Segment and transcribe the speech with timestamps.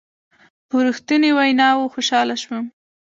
[0.69, 2.65] په رښتنوني ویناوو خوشحاله شوم.